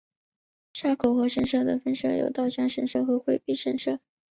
[0.73, 3.99] 沙河口神社的分社有稻荷神社和惠比寿神社。